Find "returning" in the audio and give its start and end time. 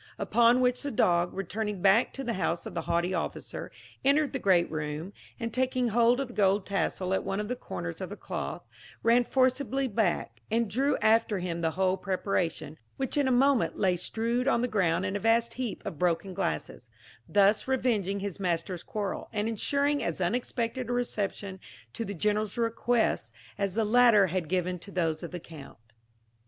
1.31-1.79